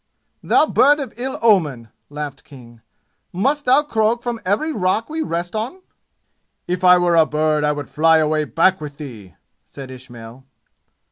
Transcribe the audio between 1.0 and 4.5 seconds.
ill omen!" laughed King. "Must thou croak from